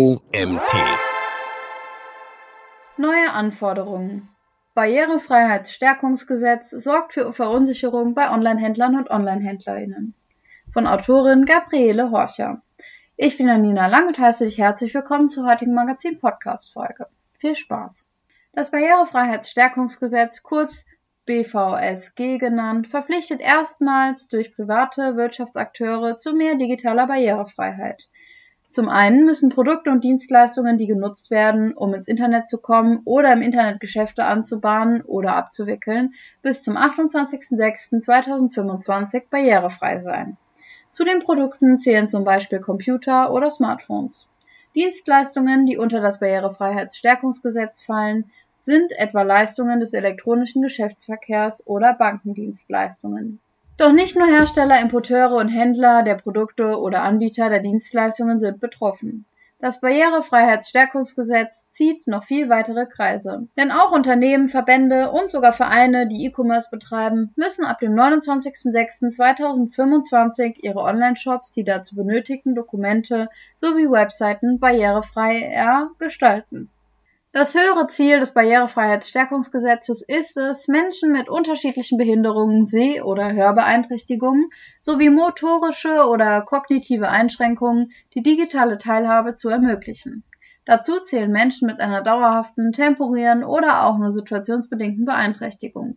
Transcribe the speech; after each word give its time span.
OMT. 0.00 0.72
Neue 2.98 3.32
Anforderungen. 3.32 4.28
Barrierefreiheitsstärkungsgesetz 4.74 6.70
sorgt 6.70 7.14
für 7.14 7.32
Verunsicherung 7.32 8.14
bei 8.14 8.30
Onlinehändlern 8.30 8.94
und 8.96 9.10
Onlinehändlerinnen. 9.10 10.14
Von 10.72 10.86
Autorin 10.86 11.46
Gabriele 11.46 12.12
Horcher. 12.12 12.62
Ich 13.16 13.38
bin 13.38 13.48
Janina 13.48 13.88
Lang 13.88 14.06
und 14.06 14.20
heiße 14.20 14.44
dich 14.44 14.58
herzlich 14.58 14.94
willkommen 14.94 15.28
zur 15.28 15.44
heutigen 15.48 15.74
Magazin-Podcast-Folge. 15.74 17.08
Viel 17.40 17.56
Spaß! 17.56 18.08
Das 18.52 18.70
Barrierefreiheitsstärkungsgesetz, 18.70 20.44
kurz 20.44 20.84
BVSG 21.26 22.38
genannt, 22.38 22.86
verpflichtet 22.86 23.40
erstmals 23.40 24.28
durch 24.28 24.54
private 24.54 25.16
Wirtschaftsakteure 25.16 26.18
zu 26.18 26.34
mehr 26.34 26.54
digitaler 26.54 27.08
Barrierefreiheit. 27.08 28.08
Zum 28.68 28.90
einen 28.90 29.24
müssen 29.24 29.48
Produkte 29.48 29.90
und 29.90 30.04
Dienstleistungen, 30.04 30.76
die 30.76 30.86
genutzt 30.86 31.30
werden, 31.30 31.72
um 31.72 31.94
ins 31.94 32.06
Internet 32.06 32.48
zu 32.48 32.58
kommen 32.58 33.00
oder 33.06 33.32
im 33.32 33.40
Internet 33.40 33.80
Geschäfte 33.80 34.26
anzubahnen 34.26 35.00
oder 35.02 35.36
abzuwickeln, 35.36 36.12
bis 36.42 36.62
zum 36.62 36.76
28.06.2025 36.76 39.22
barrierefrei 39.30 40.00
sein. 40.00 40.36
Zu 40.90 41.04
den 41.04 41.20
Produkten 41.20 41.78
zählen 41.78 42.08
zum 42.08 42.24
Beispiel 42.24 42.60
Computer 42.60 43.32
oder 43.32 43.50
Smartphones. 43.50 44.26
Dienstleistungen, 44.74 45.64
die 45.64 45.78
unter 45.78 46.00
das 46.00 46.20
Barrierefreiheitsstärkungsgesetz 46.20 47.82
fallen, 47.82 48.30
sind 48.58 48.92
etwa 48.92 49.22
Leistungen 49.22 49.80
des 49.80 49.94
elektronischen 49.94 50.60
Geschäftsverkehrs 50.60 51.66
oder 51.66 51.94
Bankendienstleistungen. 51.94 53.40
Doch 53.78 53.92
nicht 53.92 54.16
nur 54.16 54.26
Hersteller, 54.26 54.80
Importeure 54.80 55.36
und 55.36 55.50
Händler 55.50 56.02
der 56.02 56.16
Produkte 56.16 56.80
oder 56.80 57.04
Anbieter 57.04 57.48
der 57.48 57.60
Dienstleistungen 57.60 58.40
sind 58.40 58.58
betroffen. 58.58 59.24
Das 59.60 59.80
Barrierefreiheitsstärkungsgesetz 59.80 61.68
zieht 61.68 62.08
noch 62.08 62.24
viel 62.24 62.48
weitere 62.48 62.86
Kreise. 62.86 63.46
Denn 63.56 63.70
auch 63.70 63.92
Unternehmen, 63.92 64.48
Verbände 64.48 65.12
und 65.12 65.30
sogar 65.30 65.52
Vereine, 65.52 66.08
die 66.08 66.26
E-Commerce 66.26 66.70
betreiben, 66.70 67.32
müssen 67.36 67.64
ab 67.64 67.78
dem 67.78 67.94
29.06.2025 67.94 70.56
ihre 70.56 70.80
Online-Shops, 70.80 71.52
die 71.52 71.62
dazu 71.62 71.94
benötigten 71.94 72.56
Dokumente 72.56 73.28
sowie 73.60 73.88
Webseiten 73.88 74.58
barrierefrei 74.58 75.52
gestalten. 76.00 76.68
Das 77.38 77.54
höhere 77.54 77.86
Ziel 77.86 78.18
des 78.18 78.34
Barrierefreiheitsstärkungsgesetzes 78.34 80.02
ist 80.02 80.36
es, 80.36 80.66
Menschen 80.66 81.12
mit 81.12 81.28
unterschiedlichen 81.28 81.96
Behinderungen, 81.96 82.66
Seh- 82.66 83.00
oder 83.00 83.32
Hörbeeinträchtigungen 83.32 84.50
sowie 84.80 85.08
motorische 85.08 86.08
oder 86.08 86.42
kognitive 86.42 87.08
Einschränkungen 87.08 87.92
die 88.14 88.24
digitale 88.24 88.76
Teilhabe 88.76 89.36
zu 89.36 89.50
ermöglichen. 89.50 90.24
Dazu 90.64 90.98
zählen 90.98 91.30
Menschen 91.30 91.68
mit 91.68 91.78
einer 91.78 92.02
dauerhaften, 92.02 92.72
temporären 92.72 93.44
oder 93.44 93.84
auch 93.84 93.98
nur 93.98 94.10
situationsbedingten 94.10 95.04
Beeinträchtigung. 95.04 95.96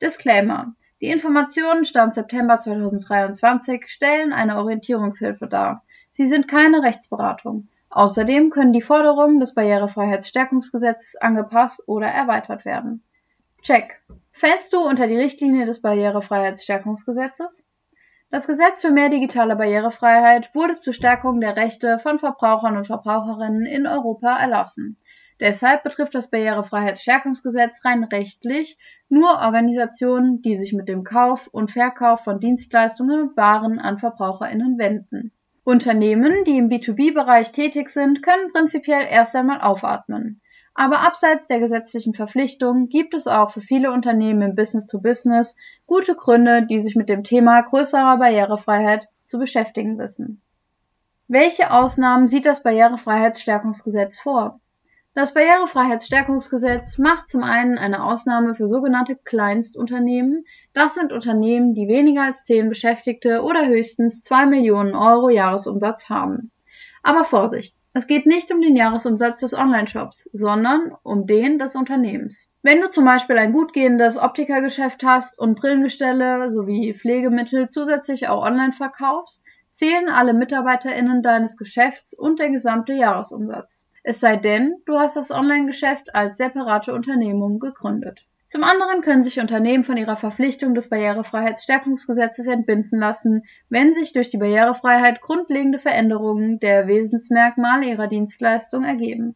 Disclaimer 0.00 0.74
Die 1.02 1.10
Informationen 1.10 1.84
Stand 1.84 2.14
September 2.14 2.60
2023 2.60 3.84
stellen 3.88 4.32
eine 4.32 4.56
Orientierungshilfe 4.56 5.48
dar. 5.48 5.84
Sie 6.12 6.24
sind 6.24 6.48
keine 6.48 6.82
Rechtsberatung. 6.82 7.68
Außerdem 7.90 8.50
können 8.50 8.72
die 8.72 8.82
Forderungen 8.82 9.40
des 9.40 9.54
Barrierefreiheitsstärkungsgesetzes 9.54 11.16
angepasst 11.16 11.82
oder 11.86 12.06
erweitert 12.06 12.64
werden. 12.64 13.02
Check. 13.62 14.00
Fällst 14.30 14.72
du 14.72 14.78
unter 14.78 15.06
die 15.06 15.16
Richtlinie 15.16 15.66
des 15.66 15.80
Barrierefreiheitsstärkungsgesetzes? 15.80 17.64
Das 18.30 18.46
Gesetz 18.46 18.82
für 18.82 18.90
mehr 18.90 19.08
digitale 19.08 19.56
Barrierefreiheit 19.56 20.54
wurde 20.54 20.76
zur 20.76 20.92
Stärkung 20.92 21.40
der 21.40 21.56
Rechte 21.56 21.98
von 21.98 22.18
Verbrauchern 22.18 22.76
und 22.76 22.86
Verbraucherinnen 22.86 23.64
in 23.64 23.86
Europa 23.86 24.38
erlassen. 24.38 24.98
Deshalb 25.40 25.82
betrifft 25.82 26.14
das 26.14 26.28
Barrierefreiheitsstärkungsgesetz 26.30 27.84
rein 27.84 28.04
rechtlich 28.04 28.76
nur 29.08 29.30
Organisationen, 29.30 30.42
die 30.42 30.56
sich 30.56 30.72
mit 30.72 30.88
dem 30.88 31.04
Kauf 31.04 31.46
und 31.46 31.70
Verkauf 31.70 32.22
von 32.22 32.38
Dienstleistungen 32.38 33.22
und 33.22 33.36
Waren 33.36 33.78
an 33.78 33.98
Verbraucherinnen 33.98 34.78
wenden. 34.78 35.32
Unternehmen, 35.68 36.44
die 36.44 36.56
im 36.56 36.70
B2B-Bereich 36.70 37.52
tätig 37.52 37.90
sind, 37.90 38.22
können 38.22 38.50
prinzipiell 38.52 39.06
erst 39.06 39.36
einmal 39.36 39.60
aufatmen. 39.60 40.40
Aber 40.72 41.00
abseits 41.00 41.46
der 41.46 41.60
gesetzlichen 41.60 42.14
Verpflichtungen 42.14 42.88
gibt 42.88 43.12
es 43.12 43.26
auch 43.26 43.50
für 43.50 43.60
viele 43.60 43.92
Unternehmen 43.92 44.40
im 44.40 44.54
Business-to-Business 44.54 45.56
-Business 45.56 45.86
gute 45.86 46.14
Gründe, 46.14 46.64
die 46.64 46.80
sich 46.80 46.96
mit 46.96 47.10
dem 47.10 47.22
Thema 47.22 47.60
größerer 47.60 48.16
Barrierefreiheit 48.16 49.08
zu 49.26 49.38
beschäftigen 49.38 49.98
wissen. 49.98 50.40
Welche 51.26 51.70
Ausnahmen 51.70 52.28
sieht 52.28 52.46
das 52.46 52.62
Barrierefreiheitsstärkungsgesetz 52.62 54.18
vor? 54.18 54.60
Das 55.18 55.34
Barrierefreiheitsstärkungsgesetz 55.34 56.96
macht 56.96 57.28
zum 57.28 57.42
einen 57.42 57.76
eine 57.76 58.04
Ausnahme 58.04 58.54
für 58.54 58.68
sogenannte 58.68 59.16
Kleinstunternehmen. 59.16 60.44
Das 60.74 60.94
sind 60.94 61.12
Unternehmen, 61.12 61.74
die 61.74 61.88
weniger 61.88 62.22
als 62.22 62.44
zehn 62.44 62.68
Beschäftigte 62.68 63.42
oder 63.42 63.66
höchstens 63.66 64.22
zwei 64.22 64.46
Millionen 64.46 64.94
Euro 64.94 65.28
Jahresumsatz 65.28 66.08
haben. 66.08 66.52
Aber 67.02 67.24
Vorsicht! 67.24 67.74
Es 67.94 68.06
geht 68.06 68.26
nicht 68.26 68.52
um 68.52 68.60
den 68.60 68.76
Jahresumsatz 68.76 69.40
des 69.40 69.54
Online-Shops, 69.54 70.30
sondern 70.32 70.92
um 71.02 71.26
den 71.26 71.58
des 71.58 71.74
Unternehmens. 71.74 72.48
Wenn 72.62 72.80
du 72.80 72.88
zum 72.88 73.04
Beispiel 73.04 73.38
ein 73.38 73.52
gut 73.52 73.72
gehendes 73.72 74.18
Optikergeschäft 74.18 75.02
hast 75.02 75.36
und 75.36 75.58
Brillengestelle 75.58 76.48
sowie 76.48 76.94
Pflegemittel 76.94 77.68
zusätzlich 77.68 78.28
auch 78.28 78.44
online 78.44 78.72
verkaufst, 78.72 79.42
zählen 79.72 80.10
alle 80.10 80.32
MitarbeiterInnen 80.32 81.24
deines 81.24 81.56
Geschäfts 81.56 82.14
und 82.16 82.38
der 82.38 82.50
gesamte 82.50 82.92
Jahresumsatz. 82.92 83.84
Es 84.10 84.20
sei 84.20 84.38
denn, 84.38 84.76
du 84.86 84.98
hast 84.98 85.18
das 85.18 85.30
Online-Geschäft 85.30 86.14
als 86.14 86.38
separate 86.38 86.94
Unternehmung 86.94 87.58
gegründet. 87.58 88.24
Zum 88.46 88.64
anderen 88.64 89.02
können 89.02 89.22
sich 89.22 89.38
Unternehmen 89.38 89.84
von 89.84 89.98
ihrer 89.98 90.16
Verpflichtung 90.16 90.74
des 90.74 90.88
Barrierefreiheitsstärkungsgesetzes 90.88 92.46
entbinden 92.46 92.98
lassen, 92.98 93.44
wenn 93.68 93.92
sich 93.92 94.14
durch 94.14 94.30
die 94.30 94.38
Barrierefreiheit 94.38 95.20
grundlegende 95.20 95.78
Veränderungen 95.78 96.58
der 96.58 96.86
Wesensmerkmale 96.86 97.84
ihrer 97.84 98.06
Dienstleistung 98.06 98.84
ergeben. 98.84 99.34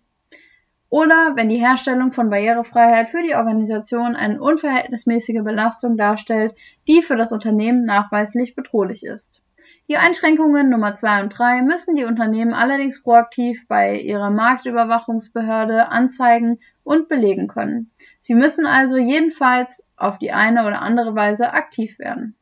Oder 0.89 1.33
wenn 1.35 1.51
die 1.51 1.61
Herstellung 1.61 2.13
von 2.13 2.31
Barrierefreiheit 2.31 3.11
für 3.11 3.23
die 3.23 3.35
Organisation 3.35 4.17
eine 4.17 4.41
unverhältnismäßige 4.41 5.43
Belastung 5.43 5.99
darstellt, 5.99 6.55
die 6.89 7.03
für 7.03 7.17
das 7.17 7.31
Unternehmen 7.31 7.85
nachweislich 7.85 8.55
bedrohlich 8.55 9.05
ist. 9.05 9.43
Die 9.89 9.97
Einschränkungen 9.97 10.71
Nummer 10.71 10.95
zwei 10.95 11.23
und 11.23 11.37
drei 11.37 11.61
müssen 11.61 11.97
die 11.97 12.05
Unternehmen 12.05 12.55
allerdings 12.55 13.03
proaktiv 13.03 13.67
bei 13.69 13.99
ihrer 13.99 14.31
Marktüberwachungsbehörde 14.31 15.89
anzeigen 15.89 16.61
und 16.85 17.09
belegen 17.09 17.49
können. 17.49 17.91
Sie 18.21 18.35
müssen 18.35 18.65
also 18.65 18.97
jedenfalls 18.97 19.87
auf 19.97 20.19
die 20.19 20.33
eine 20.33 20.67
oder 20.67 20.81
andere 20.81 21.15
Weise 21.15 21.53
aktiv 21.53 21.99
werden. 21.99 22.37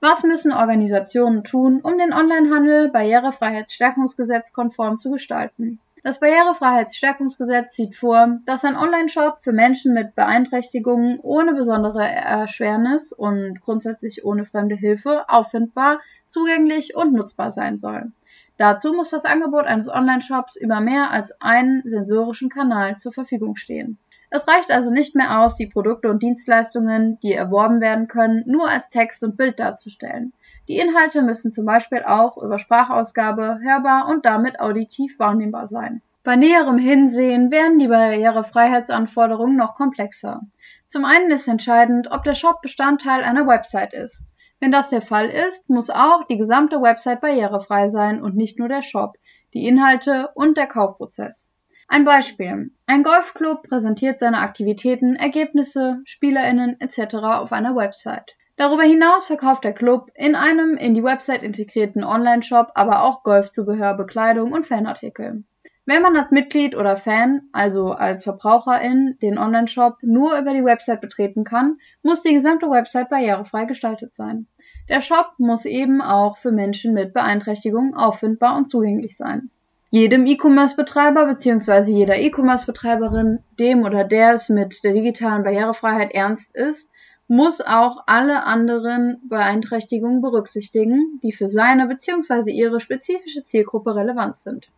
Was 0.00 0.24
müssen 0.24 0.52
Organisationen 0.52 1.44
tun, 1.44 1.80
um 1.80 1.98
den 1.98 2.12
Onlinehandel 2.12 2.90
Barrierefreiheitsstärkungsgesetz 2.90 4.52
konform 4.52 4.98
zu 4.98 5.10
gestalten? 5.10 5.78
Das 6.04 6.18
Barrierefreiheitsstärkungsgesetz 6.18 7.76
sieht 7.76 7.94
vor, 7.94 8.40
dass 8.44 8.64
ein 8.64 8.76
Online-Shop 8.76 9.38
für 9.42 9.52
Menschen 9.52 9.94
mit 9.94 10.16
Beeinträchtigungen 10.16 11.20
ohne 11.20 11.54
besondere 11.54 12.02
Erschwernis 12.02 13.12
und 13.12 13.60
grundsätzlich 13.60 14.24
ohne 14.24 14.44
fremde 14.44 14.74
Hilfe 14.74 15.28
auffindbar, 15.28 16.00
zugänglich 16.26 16.96
und 16.96 17.12
nutzbar 17.12 17.52
sein 17.52 17.78
soll. 17.78 18.10
Dazu 18.58 18.92
muss 18.92 19.10
das 19.10 19.24
Angebot 19.24 19.64
eines 19.64 19.88
Online-Shops 19.88 20.56
über 20.56 20.80
mehr 20.80 21.12
als 21.12 21.40
einen 21.40 21.82
sensorischen 21.84 22.48
Kanal 22.48 22.96
zur 22.96 23.12
Verfügung 23.12 23.54
stehen. 23.54 23.98
Es 24.28 24.48
reicht 24.48 24.72
also 24.72 24.90
nicht 24.90 25.14
mehr 25.14 25.40
aus, 25.40 25.56
die 25.56 25.66
Produkte 25.66 26.10
und 26.10 26.22
Dienstleistungen, 26.22 27.20
die 27.20 27.32
erworben 27.32 27.80
werden 27.80 28.08
können, 28.08 28.42
nur 28.46 28.68
als 28.68 28.90
Text 28.90 29.22
und 29.22 29.36
Bild 29.36 29.60
darzustellen. 29.60 30.32
Die 30.68 30.78
Inhalte 30.78 31.22
müssen 31.22 31.50
zum 31.50 31.66
Beispiel 31.66 32.02
auch 32.04 32.36
über 32.36 32.58
Sprachausgabe 32.58 33.58
hörbar 33.62 34.08
und 34.08 34.24
damit 34.24 34.60
auditiv 34.60 35.18
wahrnehmbar 35.18 35.66
sein. 35.66 36.02
Bei 36.24 36.36
näherem 36.36 36.78
Hinsehen 36.78 37.50
werden 37.50 37.80
die 37.80 37.88
Barrierefreiheitsanforderungen 37.88 39.56
noch 39.56 39.74
komplexer. 39.74 40.42
Zum 40.86 41.04
einen 41.04 41.30
ist 41.32 41.48
entscheidend, 41.48 42.10
ob 42.12 42.22
der 42.22 42.34
Shop 42.34 42.62
Bestandteil 42.62 43.24
einer 43.24 43.46
Website 43.48 43.92
ist. 43.92 44.32
Wenn 44.60 44.70
das 44.70 44.90
der 44.90 45.02
Fall 45.02 45.28
ist, 45.28 45.68
muss 45.68 45.90
auch 45.90 46.24
die 46.28 46.36
gesamte 46.36 46.80
Website 46.80 47.20
barrierefrei 47.20 47.88
sein 47.88 48.22
und 48.22 48.36
nicht 48.36 48.60
nur 48.60 48.68
der 48.68 48.82
Shop, 48.82 49.16
die 49.54 49.66
Inhalte 49.66 50.30
und 50.34 50.56
der 50.56 50.68
Kaufprozess. 50.68 51.50
Ein 51.88 52.04
Beispiel. 52.04 52.70
Ein 52.86 53.02
Golfclub 53.02 53.64
präsentiert 53.64 54.20
seine 54.20 54.38
Aktivitäten, 54.38 55.16
Ergebnisse, 55.16 56.00
Spielerinnen 56.04 56.80
etc. 56.80 57.14
auf 57.16 57.52
einer 57.52 57.74
Website. 57.74 58.36
Darüber 58.62 58.84
hinaus 58.84 59.26
verkauft 59.26 59.64
der 59.64 59.72
Club 59.72 60.12
in 60.14 60.36
einem 60.36 60.76
in 60.76 60.94
die 60.94 61.02
Website 61.02 61.42
integrierten 61.42 62.04
Online-Shop 62.04 62.70
aber 62.76 63.02
auch 63.02 63.24
Golfzubehör, 63.24 63.96
Bekleidung 63.96 64.52
und 64.52 64.68
Fanartikel. 64.68 65.42
Wenn 65.84 66.00
man 66.00 66.16
als 66.16 66.30
Mitglied 66.30 66.76
oder 66.76 66.96
Fan, 66.96 67.40
also 67.50 67.90
als 67.90 68.22
Verbraucherin, 68.22 69.18
den 69.20 69.36
Online-Shop 69.36 69.96
nur 70.02 70.38
über 70.38 70.52
die 70.54 70.64
Website 70.64 71.00
betreten 71.00 71.42
kann, 71.42 71.78
muss 72.04 72.22
die 72.22 72.34
gesamte 72.34 72.70
Website 72.70 73.10
barrierefrei 73.10 73.64
gestaltet 73.64 74.14
sein. 74.14 74.46
Der 74.88 75.00
Shop 75.00 75.32
muss 75.38 75.64
eben 75.64 76.00
auch 76.00 76.36
für 76.36 76.52
Menschen 76.52 76.94
mit 76.94 77.12
Beeinträchtigungen 77.12 77.94
auffindbar 77.94 78.56
und 78.56 78.68
zugänglich 78.68 79.16
sein. 79.16 79.50
Jedem 79.90 80.24
E-Commerce-Betreiber 80.24 81.26
bzw. 81.26 81.92
jeder 81.92 82.16
E-Commerce-Betreiberin, 82.16 83.40
dem 83.58 83.82
oder 83.82 84.04
der 84.04 84.34
es 84.34 84.48
mit 84.48 84.84
der 84.84 84.92
digitalen 84.92 85.42
Barrierefreiheit 85.42 86.12
ernst 86.12 86.54
ist, 86.54 86.92
muss 87.32 87.62
auch 87.62 88.02
alle 88.04 88.44
anderen 88.44 89.18
Beeinträchtigungen 89.26 90.20
berücksichtigen, 90.20 91.18
die 91.22 91.32
für 91.32 91.48
seine 91.48 91.86
bzw. 91.86 92.50
ihre 92.50 92.78
spezifische 92.78 93.42
Zielgruppe 93.42 93.96
relevant 93.96 94.38
sind. 94.38 94.68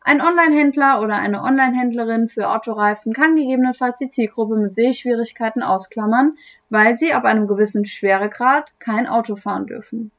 Ein 0.00 0.20
Online-Händler 0.20 1.00
oder 1.00 1.14
eine 1.14 1.44
Online-Händlerin 1.44 2.28
für 2.28 2.50
Autoreifen 2.50 3.12
kann 3.12 3.36
gegebenenfalls 3.36 4.00
die 4.00 4.08
Zielgruppe 4.08 4.56
mit 4.56 4.74
Sehschwierigkeiten 4.74 5.62
ausklammern, 5.62 6.36
weil 6.70 6.96
sie 6.96 7.12
ab 7.12 7.24
einem 7.24 7.46
gewissen 7.46 7.84
Schweregrad 7.84 8.72
kein 8.80 9.06
Auto 9.06 9.36
fahren 9.36 9.68
dürfen. 9.68 10.10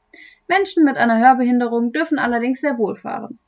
Menschen 0.46 0.86
mit 0.86 0.96
einer 0.96 1.18
Hörbehinderung 1.18 1.92
dürfen 1.92 2.18
allerdings 2.18 2.62
sehr 2.62 2.78
wohl 2.78 2.96
fahren. 2.96 3.38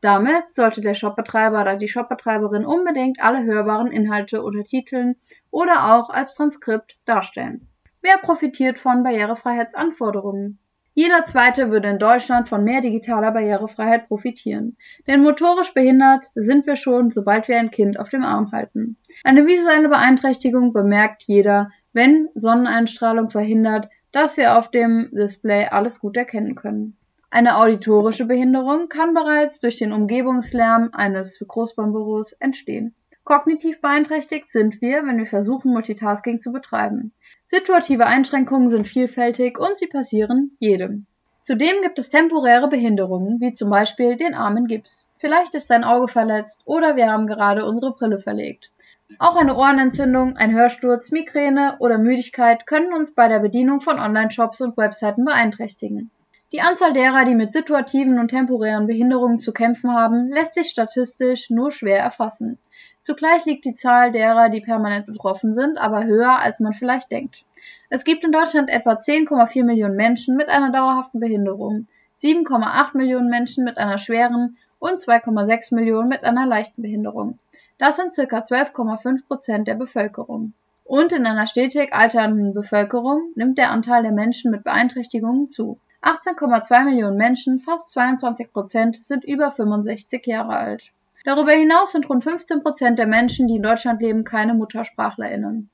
Damit 0.00 0.54
sollte 0.54 0.80
der 0.80 0.94
Shopbetreiber 0.94 1.60
oder 1.60 1.76
die 1.76 1.88
Shopbetreiberin 1.88 2.64
unbedingt 2.64 3.20
alle 3.20 3.44
hörbaren 3.44 3.90
Inhalte 3.90 4.42
untertiteln 4.42 5.16
oder 5.50 5.94
auch 5.94 6.10
als 6.10 6.34
Transkript 6.34 6.96
darstellen. 7.04 7.68
Wer 8.00 8.18
profitiert 8.18 8.78
von 8.78 9.02
Barrierefreiheitsanforderungen? 9.02 10.58
Jeder 10.94 11.24
Zweite 11.26 11.70
würde 11.70 11.90
in 11.90 11.98
Deutschland 11.98 12.48
von 12.48 12.64
mehr 12.64 12.80
digitaler 12.80 13.30
Barrierefreiheit 13.30 14.08
profitieren. 14.08 14.76
Denn 15.06 15.22
motorisch 15.22 15.72
behindert 15.72 16.26
sind 16.34 16.66
wir 16.66 16.74
schon, 16.74 17.10
sobald 17.12 17.46
wir 17.46 17.56
ein 17.56 17.70
Kind 17.70 18.00
auf 18.00 18.08
dem 18.08 18.24
Arm 18.24 18.50
halten. 18.50 18.96
Eine 19.22 19.46
visuelle 19.46 19.88
Beeinträchtigung 19.88 20.72
bemerkt 20.72 21.24
jeder, 21.26 21.70
wenn 21.92 22.28
Sonneneinstrahlung 22.34 23.30
verhindert, 23.30 23.88
dass 24.10 24.36
wir 24.36 24.56
auf 24.56 24.70
dem 24.70 25.10
Display 25.12 25.66
alles 25.66 26.00
gut 26.00 26.16
erkennen 26.16 26.54
können. 26.54 26.96
Eine 27.30 27.58
auditorische 27.58 28.24
Behinderung 28.24 28.88
kann 28.88 29.12
bereits 29.12 29.60
durch 29.60 29.76
den 29.76 29.92
Umgebungslärm 29.92 30.90
eines 30.92 31.38
Großbaumbüros 31.46 32.32
entstehen. 32.32 32.94
Kognitiv 33.22 33.82
beeinträchtigt 33.82 34.50
sind 34.50 34.80
wir, 34.80 35.04
wenn 35.04 35.18
wir 35.18 35.26
versuchen, 35.26 35.72
Multitasking 35.74 36.40
zu 36.40 36.52
betreiben. 36.52 37.12
Situative 37.44 38.06
Einschränkungen 38.06 38.70
sind 38.70 38.86
vielfältig 38.86 39.58
und 39.58 39.76
sie 39.76 39.88
passieren 39.88 40.56
jedem. 40.58 41.04
Zudem 41.42 41.82
gibt 41.82 41.98
es 41.98 42.08
temporäre 42.08 42.68
Behinderungen, 42.68 43.40
wie 43.40 43.52
zum 43.52 43.68
Beispiel 43.68 44.16
den 44.16 44.34
Arm 44.34 44.56
in 44.56 44.66
Gips. 44.66 45.06
Vielleicht 45.18 45.54
ist 45.54 45.68
dein 45.68 45.84
Auge 45.84 46.08
verletzt 46.08 46.62
oder 46.64 46.96
wir 46.96 47.12
haben 47.12 47.26
gerade 47.26 47.66
unsere 47.66 47.92
Brille 47.92 48.20
verlegt. 48.20 48.70
Auch 49.18 49.36
eine 49.36 49.54
Ohrenentzündung, 49.54 50.36
ein 50.38 50.54
Hörsturz, 50.54 51.10
Migräne 51.10 51.76
oder 51.78 51.98
Müdigkeit 51.98 52.66
können 52.66 52.94
uns 52.94 53.14
bei 53.14 53.28
der 53.28 53.40
Bedienung 53.40 53.82
von 53.82 53.98
Online-Shops 53.98 54.62
und 54.62 54.78
Webseiten 54.78 55.26
beeinträchtigen. 55.26 56.10
Die 56.50 56.62
Anzahl 56.62 56.94
derer, 56.94 57.26
die 57.26 57.34
mit 57.34 57.52
situativen 57.52 58.18
und 58.18 58.28
temporären 58.28 58.86
Behinderungen 58.86 59.38
zu 59.38 59.52
kämpfen 59.52 59.92
haben, 59.92 60.30
lässt 60.30 60.54
sich 60.54 60.68
statistisch 60.68 61.50
nur 61.50 61.72
schwer 61.72 61.98
erfassen. 61.98 62.58
Zugleich 63.00 63.44
liegt 63.44 63.66
die 63.66 63.74
Zahl 63.74 64.12
derer, 64.12 64.48
die 64.48 64.62
permanent 64.62 65.04
betroffen 65.04 65.52
sind, 65.52 65.76
aber 65.76 66.04
höher, 66.04 66.38
als 66.38 66.60
man 66.60 66.72
vielleicht 66.72 67.10
denkt. 67.10 67.44
Es 67.90 68.04
gibt 68.04 68.24
in 68.24 68.32
Deutschland 68.32 68.70
etwa 68.70 68.92
10,4 68.92 69.62
Millionen 69.64 69.96
Menschen 69.96 70.36
mit 70.36 70.48
einer 70.48 70.72
dauerhaften 70.72 71.20
Behinderung, 71.20 71.86
7,8 72.18 72.96
Millionen 72.96 73.28
Menschen 73.28 73.64
mit 73.64 73.76
einer 73.76 73.98
schweren 73.98 74.56
und 74.78 74.94
2,6 74.94 75.74
Millionen 75.74 76.08
mit 76.08 76.24
einer 76.24 76.46
leichten 76.46 76.80
Behinderung. 76.80 77.38
Das 77.78 77.96
sind 77.96 78.14
ca. 78.14 78.38
12,5 78.38 79.26
Prozent 79.26 79.68
der 79.68 79.74
Bevölkerung. 79.74 80.54
Und 80.84 81.12
in 81.12 81.26
einer 81.26 81.46
stetig 81.46 81.92
alternden 81.92 82.54
Bevölkerung 82.54 83.32
nimmt 83.34 83.58
der 83.58 83.70
Anteil 83.70 84.02
der 84.02 84.12
Menschen 84.12 84.50
mit 84.50 84.64
Beeinträchtigungen 84.64 85.46
zu. 85.46 85.78
18,2 86.02 86.84
Millionen 86.84 87.16
Menschen, 87.16 87.60
fast 87.60 87.90
22 87.90 88.52
Prozent, 88.52 89.04
sind 89.04 89.24
über 89.24 89.50
65 89.50 90.26
Jahre 90.26 90.56
alt. 90.56 90.82
Darüber 91.24 91.52
hinaus 91.52 91.92
sind 91.92 92.08
rund 92.08 92.24
15 92.24 92.62
Prozent 92.62 92.98
der 92.98 93.06
Menschen, 93.06 93.48
die 93.48 93.56
in 93.56 93.62
Deutschland 93.62 94.00
leben, 94.00 94.24
keine 94.24 94.54
MuttersprachlerInnen. 94.54 95.70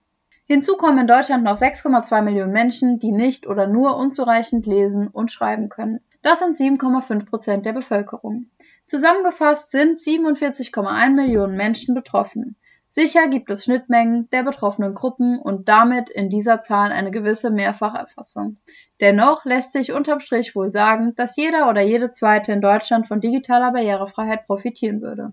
Hinzu 0.47 0.76
kommen 0.76 0.99
in 0.99 1.06
Deutschland 1.06 1.44
noch 1.44 1.56
6,2 1.56 2.23
Millionen 2.23 2.53
Menschen, 2.53 2.99
die 2.99 3.12
nicht 3.12 3.47
oder 3.47 3.67
nur 3.67 3.97
unzureichend 3.97 4.67
lesen 4.67 5.09
und 5.09 5.32
schreiben 5.32 5.69
können. 5.69 6.00
Das 6.23 6.41
sind 6.41 6.56
7,5 6.56 7.27
Prozent 7.27 7.67
der 7.67 7.73
Bevölkerung. 7.73 8.47
Zusammengefasst 8.87 9.70
sind 9.70 10.00
47,1 10.00 11.15
Millionen 11.15 11.56
Menschen 11.56 11.94
betroffen. 11.94 12.56
Sicher 12.88 13.29
gibt 13.29 13.50
es 13.50 13.65
Schnittmengen 13.65 14.29
der 14.31 14.43
betroffenen 14.43 14.94
Gruppen 14.94 15.38
und 15.38 15.69
damit 15.69 16.11
in 16.11 16.31
dieser 16.31 16.62
Zahl 16.62 16.93
eine 16.93 17.11
gewisse 17.11 17.50
Mehrfacherfassung. 17.50 18.59
Dennoch 19.00 19.44
lässt 19.44 19.73
sich 19.73 19.93
unterm 19.93 20.20
Strich 20.20 20.55
wohl 20.55 20.70
sagen, 20.70 21.14
dass 21.17 21.37
jeder 21.37 21.69
oder 21.69 21.82
jede 21.82 22.11
Zweite 22.11 22.52
in 22.52 22.61
Deutschland 22.61 23.08
von 23.08 23.20
digitaler 23.20 23.73
Barrierefreiheit 23.73 24.46
profitieren 24.46 25.02
würde. 25.02 25.32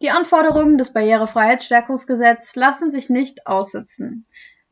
Die 0.00 0.10
Anforderungen 0.10 0.78
des 0.78 0.92
Barrierefreiheitsstärkungsgesetzes 0.92 2.56
lassen 2.56 2.90
sich 2.90 3.10
nicht 3.10 3.46
aussitzen. 3.46 4.26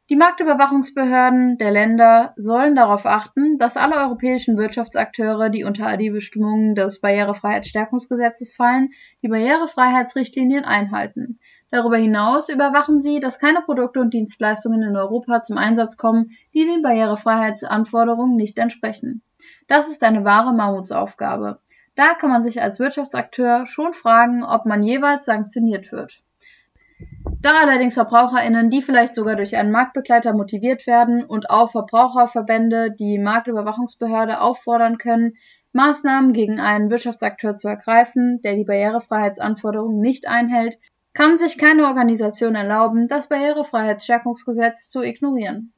Die 0.08 0.16
Marktüberwachungsbehörden 0.16 1.58
der 1.58 1.70
Länder 1.70 2.32
sollen 2.36 2.74
darauf 2.74 3.04
achten, 3.04 3.58
dass 3.58 3.76
alle 3.76 3.96
europäischen 3.96 4.56
Wirtschaftsakteure, 4.56 5.50
die 5.50 5.64
unter 5.64 5.98
die 5.98 6.08
Bestimmungen 6.08 6.74
des 6.74 7.02
Barrierefreiheitsstärkungsgesetzes 7.02 8.54
fallen, 8.54 8.92
die 9.22 9.28
Barrierefreiheitsrichtlinien 9.28 10.64
einhalten. 10.64 11.40
Darüber 11.70 11.96
hinaus 11.96 12.48
überwachen 12.48 12.98
sie, 12.98 13.20
dass 13.20 13.38
keine 13.38 13.60
Produkte 13.60 14.00
und 14.00 14.14
Dienstleistungen 14.14 14.82
in 14.82 14.96
Europa 14.96 15.42
zum 15.42 15.58
Einsatz 15.58 15.96
kommen, 15.98 16.30
die 16.54 16.64
den 16.64 16.82
Barrierefreiheitsanforderungen 16.82 18.36
nicht 18.36 18.56
entsprechen. 18.58 19.22
Das 19.66 19.88
ist 19.88 20.02
eine 20.02 20.24
wahre 20.24 20.54
Mammutsaufgabe. 20.54 21.58
Da 21.94 22.14
kann 22.14 22.30
man 22.30 22.42
sich 22.42 22.62
als 22.62 22.80
Wirtschaftsakteur 22.80 23.66
schon 23.66 23.92
fragen, 23.92 24.44
ob 24.44 24.64
man 24.64 24.82
jeweils 24.82 25.26
sanktioniert 25.26 25.92
wird. 25.92 26.22
Da 27.42 27.60
allerdings 27.60 27.94
VerbraucherInnen, 27.94 28.70
die 28.70 28.82
vielleicht 28.82 29.14
sogar 29.14 29.36
durch 29.36 29.56
einen 29.56 29.70
Marktbegleiter 29.70 30.32
motiviert 30.32 30.86
werden 30.86 31.22
und 31.22 31.50
auch 31.50 31.70
Verbraucherverbände 31.70 32.92
die 32.92 33.18
Marktüberwachungsbehörde 33.18 34.40
auffordern 34.40 34.98
können, 34.98 35.34
Maßnahmen 35.72 36.32
gegen 36.32 36.58
einen 36.58 36.90
Wirtschaftsakteur 36.90 37.56
zu 37.56 37.68
ergreifen, 37.68 38.40
der 38.42 38.54
die 38.54 38.64
Barrierefreiheitsanforderungen 38.64 40.00
nicht 40.00 40.26
einhält, 40.26 40.78
kann 41.14 41.38
sich 41.38 41.58
keine 41.58 41.86
Organisation 41.86 42.54
erlauben, 42.54 43.08
das 43.08 43.28
Barrierefreiheitsstärkungsgesetz 43.28 44.88
zu 44.88 45.02
ignorieren. 45.02 45.72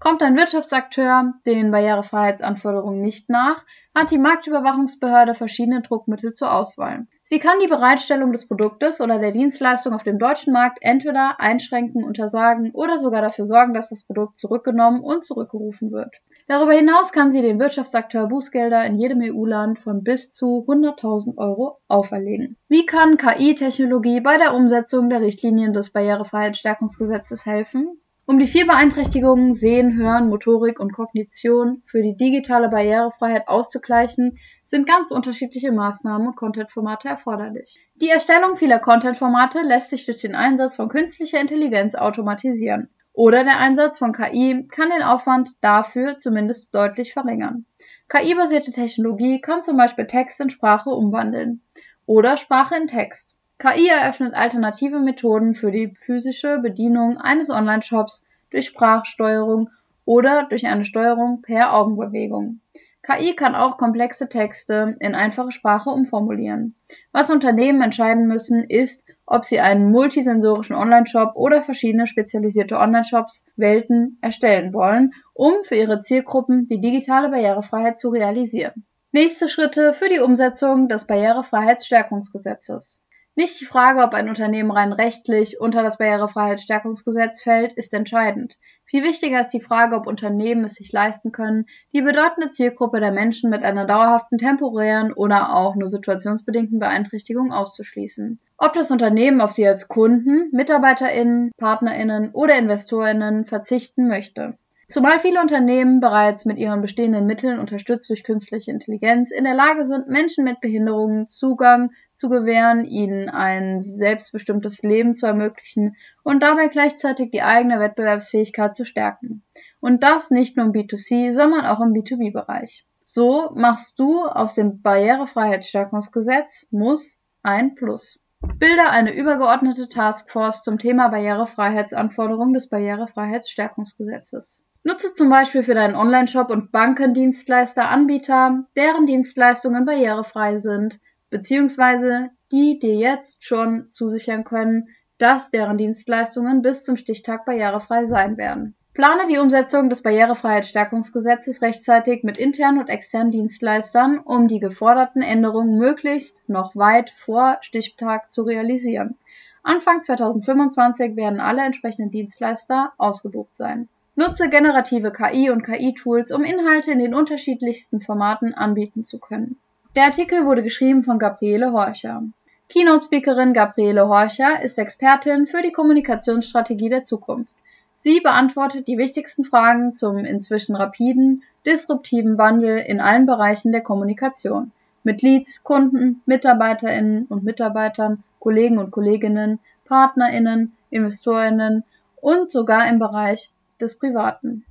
Kommt 0.00 0.22
ein 0.22 0.36
Wirtschaftsakteur 0.36 1.34
den 1.46 1.70
Barrierefreiheitsanforderungen 1.70 3.00
nicht 3.00 3.30
nach, 3.30 3.64
hat 3.94 4.10
die 4.10 4.18
Marktüberwachungsbehörde 4.18 5.34
verschiedene 5.34 5.82
Druckmittel 5.82 6.32
zur 6.32 6.52
Auswahl. 6.52 7.06
Sie 7.22 7.38
kann 7.38 7.58
die 7.62 7.68
Bereitstellung 7.68 8.32
des 8.32 8.46
Produktes 8.46 9.00
oder 9.00 9.18
der 9.18 9.32
Dienstleistung 9.32 9.94
auf 9.94 10.02
dem 10.02 10.18
deutschen 10.18 10.52
Markt 10.52 10.78
entweder 10.82 11.40
einschränken, 11.40 12.04
untersagen 12.04 12.72
oder 12.72 12.98
sogar 12.98 13.22
dafür 13.22 13.46
sorgen, 13.46 13.72
dass 13.72 13.88
das 13.88 14.04
Produkt 14.04 14.36
zurückgenommen 14.36 15.00
und 15.00 15.24
zurückgerufen 15.24 15.90
wird. 15.90 16.14
Darüber 16.46 16.74
hinaus 16.74 17.12
kann 17.12 17.32
sie 17.32 17.40
dem 17.40 17.58
Wirtschaftsakteur 17.58 18.26
Bußgelder 18.26 18.84
in 18.84 18.96
jedem 18.96 19.22
EU-Land 19.22 19.78
von 19.78 20.02
bis 20.02 20.32
zu 20.32 20.66
100.000 20.68 21.38
Euro 21.38 21.80
auferlegen. 21.88 22.58
Wie 22.68 22.84
kann 22.84 23.16
KI-Technologie 23.16 24.20
bei 24.20 24.36
der 24.36 24.54
Umsetzung 24.54 25.08
der 25.08 25.22
Richtlinien 25.22 25.72
des 25.72 25.90
Barrierefreiheitsstärkungsgesetzes 25.90 27.46
helfen? 27.46 27.98
Um 28.26 28.38
die 28.38 28.46
vier 28.46 28.66
Beeinträchtigungen 28.66 29.52
Sehen, 29.54 29.98
Hören, 29.98 30.30
Motorik 30.30 30.80
und 30.80 30.94
Kognition 30.94 31.82
für 31.84 32.00
die 32.00 32.16
digitale 32.16 32.70
Barrierefreiheit 32.70 33.48
auszugleichen, 33.48 34.38
sind 34.64 34.88
ganz 34.88 35.10
unterschiedliche 35.10 35.72
Maßnahmen 35.72 36.28
und 36.28 36.36
Content-Formate 36.36 37.06
erforderlich. 37.06 37.78
Die 37.96 38.08
Erstellung 38.08 38.56
vieler 38.56 38.78
Content-Formate 38.78 39.58
lässt 39.60 39.90
sich 39.90 40.06
durch 40.06 40.22
den 40.22 40.34
Einsatz 40.34 40.76
von 40.76 40.88
künstlicher 40.88 41.38
Intelligenz 41.38 41.94
automatisieren. 41.94 42.88
Oder 43.12 43.44
der 43.44 43.58
Einsatz 43.58 43.98
von 43.98 44.14
KI 44.14 44.66
kann 44.68 44.88
den 44.88 45.02
Aufwand 45.02 45.50
dafür 45.60 46.16
zumindest 46.16 46.74
deutlich 46.74 47.12
verringern. 47.12 47.66
KI-basierte 48.08 48.70
Technologie 48.70 49.42
kann 49.42 49.62
zum 49.62 49.76
Beispiel 49.76 50.06
Text 50.06 50.40
in 50.40 50.48
Sprache 50.48 50.88
umwandeln 50.88 51.60
oder 52.06 52.38
Sprache 52.38 52.74
in 52.76 52.86
Text. 52.86 53.33
KI 53.58 53.88
eröffnet 53.88 54.34
alternative 54.34 54.98
Methoden 54.98 55.54
für 55.54 55.70
die 55.70 55.94
physische 56.04 56.58
Bedienung 56.58 57.18
eines 57.18 57.50
Online-Shops 57.50 58.24
durch 58.50 58.66
Sprachsteuerung 58.66 59.70
oder 60.04 60.46
durch 60.48 60.66
eine 60.66 60.84
Steuerung 60.84 61.40
per 61.42 61.72
Augenbewegung. 61.74 62.60
KI 63.02 63.36
kann 63.36 63.54
auch 63.54 63.76
komplexe 63.76 64.28
Texte 64.28 64.96
in 64.98 65.14
einfache 65.14 65.52
Sprache 65.52 65.90
umformulieren. 65.90 66.74
Was 67.12 67.30
Unternehmen 67.30 67.82
entscheiden 67.82 68.26
müssen, 68.26 68.64
ist, 68.64 69.04
ob 69.26 69.44
sie 69.44 69.60
einen 69.60 69.90
multisensorischen 69.90 70.74
Online-Shop 70.74 71.32
oder 71.34 71.62
verschiedene 71.62 72.06
spezialisierte 72.06 72.78
Online-Shops 72.78 73.44
Welten 73.56 74.18
erstellen 74.22 74.72
wollen, 74.72 75.12
um 75.34 75.52
für 75.64 75.76
ihre 75.76 76.00
Zielgruppen 76.00 76.66
die 76.68 76.80
digitale 76.80 77.28
Barrierefreiheit 77.28 77.98
zu 77.98 78.08
realisieren. 78.08 78.86
Nächste 79.12 79.48
Schritte 79.48 79.92
für 79.92 80.08
die 80.08 80.20
Umsetzung 80.20 80.88
des 80.88 81.06
Barrierefreiheitsstärkungsgesetzes. 81.06 83.00
Nicht 83.36 83.60
die 83.60 83.64
Frage, 83.64 84.04
ob 84.04 84.14
ein 84.14 84.28
Unternehmen 84.28 84.70
rein 84.70 84.92
rechtlich 84.92 85.60
unter 85.60 85.82
das 85.82 85.98
Barrierefreiheitsstärkungsgesetz 85.98 87.42
fällt, 87.42 87.72
ist 87.72 87.92
entscheidend. 87.92 88.56
Viel 88.84 89.02
wichtiger 89.02 89.40
ist 89.40 89.48
die 89.48 89.60
Frage, 89.60 89.96
ob 89.96 90.06
Unternehmen 90.06 90.62
es 90.62 90.74
sich 90.74 90.92
leisten 90.92 91.32
können, 91.32 91.66
die 91.92 92.02
bedeutende 92.02 92.50
Zielgruppe 92.50 93.00
der 93.00 93.10
Menschen 93.10 93.50
mit 93.50 93.64
einer 93.64 93.86
dauerhaften 93.86 94.38
temporären 94.38 95.12
oder 95.12 95.52
auch 95.56 95.74
nur 95.74 95.88
situationsbedingten 95.88 96.78
Beeinträchtigung 96.78 97.50
auszuschließen. 97.50 98.38
Ob 98.56 98.74
das 98.74 98.92
Unternehmen 98.92 99.40
auf 99.40 99.50
sie 99.50 99.66
als 99.66 99.88
Kunden, 99.88 100.50
Mitarbeiterinnen, 100.52 101.50
Partnerinnen 101.56 102.30
oder 102.30 102.56
Investorinnen 102.56 103.46
verzichten 103.46 104.06
möchte. 104.06 104.56
Zumal 104.88 105.18
viele 105.18 105.40
Unternehmen 105.40 106.00
bereits 106.00 106.44
mit 106.44 106.58
ihren 106.58 106.82
bestehenden 106.82 107.26
Mitteln, 107.26 107.58
unterstützt 107.58 108.10
durch 108.10 108.22
künstliche 108.22 108.70
Intelligenz, 108.70 109.30
in 109.30 109.44
der 109.44 109.54
Lage 109.54 109.84
sind, 109.84 110.08
Menschen 110.08 110.44
mit 110.44 110.60
Behinderungen 110.60 111.26
Zugang 111.26 111.90
zu 112.14 112.28
gewähren, 112.28 112.84
ihnen 112.84 113.28
ein 113.28 113.80
selbstbestimmtes 113.80 114.82
Leben 114.82 115.14
zu 115.14 115.26
ermöglichen 115.26 115.96
und 116.22 116.42
dabei 116.42 116.68
gleichzeitig 116.68 117.30
die 117.30 117.42
eigene 117.42 117.80
Wettbewerbsfähigkeit 117.80 118.74
zu 118.74 118.84
stärken. 118.84 119.42
Und 119.80 120.02
das 120.02 120.30
nicht 120.30 120.56
nur 120.56 120.66
im 120.66 120.72
B2C, 120.72 121.32
sondern 121.32 121.66
auch 121.66 121.80
im 121.80 121.92
B2B-Bereich. 121.92 122.86
So 123.04 123.50
machst 123.54 123.98
du 123.98 124.24
aus 124.24 124.54
dem 124.54 124.80
Barrierefreiheitsstärkungsgesetz 124.80 126.66
muss 126.70 127.18
ein 127.42 127.74
Plus. 127.74 128.18
Bilde 128.58 128.88
eine 128.88 129.14
übergeordnete 129.14 129.88
Taskforce 129.88 130.62
zum 130.62 130.78
Thema 130.78 131.08
Barrierefreiheitsanforderungen 131.08 132.54
des 132.54 132.68
Barrierefreiheitsstärkungsgesetzes. 132.68 134.62
Nutze 134.84 135.14
zum 135.14 135.30
Beispiel 135.30 135.62
für 135.62 135.74
deinen 135.74 135.96
Online-Shop 135.96 136.50
und 136.50 136.70
Bankendienstleister 136.70 137.88
Anbieter, 137.88 138.64
deren 138.76 139.06
Dienstleistungen 139.06 139.86
barrierefrei 139.86 140.58
sind, 140.58 141.00
beziehungsweise 141.30 142.30
die 142.52 142.78
dir 142.78 142.94
jetzt 142.94 143.44
schon 143.44 143.90
zusichern 143.90 144.44
können, 144.44 144.88
dass 145.18 145.50
deren 145.50 145.78
Dienstleistungen 145.78 146.62
bis 146.62 146.84
zum 146.84 146.96
Stichtag 146.96 147.44
barrierefrei 147.44 148.04
sein 148.04 148.36
werden. 148.36 148.74
Plane 148.94 149.26
die 149.28 149.38
Umsetzung 149.38 149.88
des 149.88 150.02
Barrierefreiheitsstärkungsgesetzes 150.02 151.62
rechtzeitig 151.62 152.22
mit 152.22 152.36
internen 152.36 152.78
und 152.78 152.88
externen 152.88 153.32
Dienstleistern, 153.32 154.20
um 154.20 154.46
die 154.46 154.60
geforderten 154.60 155.20
Änderungen 155.20 155.78
möglichst 155.78 156.48
noch 156.48 156.76
weit 156.76 157.10
vor 157.10 157.58
Stichtag 157.62 158.30
zu 158.30 158.42
realisieren. 158.42 159.16
Anfang 159.64 160.02
2025 160.02 161.16
werden 161.16 161.40
alle 161.40 161.62
entsprechenden 161.62 162.12
Dienstleister 162.12 162.92
ausgebucht 162.96 163.56
sein. 163.56 163.88
Nutze 164.14 164.48
generative 164.48 165.10
KI 165.10 165.50
und 165.50 165.64
KI-Tools, 165.64 166.30
um 166.30 166.44
Inhalte 166.44 166.92
in 166.92 167.00
den 167.00 167.14
unterschiedlichsten 167.14 168.00
Formaten 168.00 168.54
anbieten 168.54 169.02
zu 169.02 169.18
können. 169.18 169.56
Der 169.94 170.06
Artikel 170.06 170.44
wurde 170.44 170.64
geschrieben 170.64 171.04
von 171.04 171.20
Gabriele 171.20 171.72
Horcher. 171.72 172.24
Keynote-Speakerin 172.68 173.54
Gabriele 173.54 174.08
Horcher 174.08 174.60
ist 174.60 174.76
Expertin 174.76 175.46
für 175.46 175.62
die 175.62 175.70
Kommunikationsstrategie 175.70 176.88
der 176.88 177.04
Zukunft. 177.04 177.52
Sie 177.94 178.18
beantwortet 178.18 178.88
die 178.88 178.98
wichtigsten 178.98 179.44
Fragen 179.44 179.94
zum 179.94 180.18
inzwischen 180.18 180.74
rapiden, 180.74 181.44
disruptiven 181.64 182.38
Wandel 182.38 182.78
in 182.78 183.00
allen 183.00 183.24
Bereichen 183.24 183.70
der 183.70 183.82
Kommunikation. 183.82 184.72
Mit 185.04 185.22
Leads, 185.22 185.62
Kunden, 185.62 186.22
Mitarbeiterinnen 186.26 187.26
und 187.26 187.44
Mitarbeitern, 187.44 188.24
Kollegen 188.40 188.78
und 188.78 188.90
Kolleginnen, 188.90 189.60
Partnerinnen, 189.84 190.72
Investorinnen 190.90 191.84
und 192.20 192.50
sogar 192.50 192.88
im 192.88 192.98
Bereich 192.98 193.48
des 193.80 193.96
Privaten. 193.96 194.64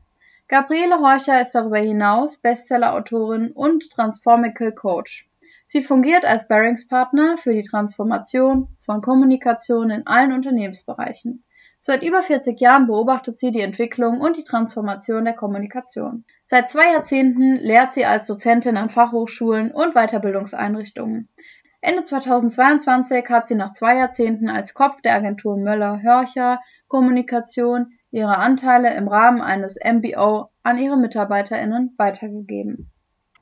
Gabriele 0.48 1.00
Horcher 1.00 1.42
ist 1.42 1.52
darüber 1.52 1.80
hinaus 1.80 2.38
Bestseller-Autorin 2.38 3.52
und 3.52 3.90
Transformical 3.92 4.74
Coach. 4.74 5.28
Sie 5.68 5.82
fungiert 5.82 6.26
als 6.26 6.48
Bearingspartner 6.48 7.38
für 7.38 7.54
die 7.54 7.64
Transformation 7.64 8.68
von 8.86 9.02
Kommunikation 9.02 9.90
in 9.90 10.06
allen 10.06 10.34
Unternehmensbereichen. 10.34 11.44
Seit 11.82 12.04
über 12.04 12.22
40 12.22 12.62
Jahren 12.62 12.88
beobachtet 12.88 13.40
sie 13.40 13.52
die 13.52 13.62
Entwicklung 13.62 14.22
und 14.22 14.38
die 14.38 14.44
Transformation 14.44 15.26
der 15.26 15.34
Kommunikation. 15.34 16.26
Seit 16.46 16.70
zwei 16.70 16.94
Jahrzehnten 16.94 17.56
lehrt 17.56 17.94
sie 17.94 18.06
als 18.06 18.28
Dozentin 18.28 18.78
an 18.78 18.90
Fachhochschulen 18.90 19.72
und 19.72 19.94
Weiterbildungseinrichtungen. 19.94 21.30
Ende 21.82 22.04
2022 22.04 23.30
hat 23.30 23.48
sie 23.48 23.56
nach 23.56 23.74
zwei 23.74 23.98
Jahrzehnten 23.98 24.50
als 24.50 24.74
Kopf 24.74 25.02
der 25.02 25.16
Agentur 25.16 25.58
Möller-Hörcher 25.58 26.62
Kommunikation 26.88 27.98
ihre 28.14 28.38
Anteile 28.38 28.96
im 28.96 29.08
Rahmen 29.08 29.42
eines 29.42 29.76
MBO 29.84 30.50
an 30.62 30.78
ihre 30.78 30.98
MitarbeiterInnen 30.98 31.96
weitergegeben. 31.98 32.92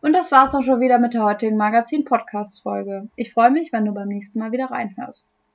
Und 0.01 0.13
das 0.13 0.32
war's 0.32 0.56
auch 0.56 0.63
schon 0.63 0.80
wieder 0.80 0.98
mit 0.98 1.13
der 1.13 1.25
heutigen 1.25 1.58
Magazin-Podcast-Folge. 1.58 3.10
Ich 3.18 3.34
freue 3.34 3.51
mich, 3.51 3.74
wenn 3.74 3.86
du 3.86 3.94
beim 3.94 4.08
nächsten 4.08 4.40
Mal 4.40 4.54
wieder 4.54 4.72
reinhörst. 4.72 5.28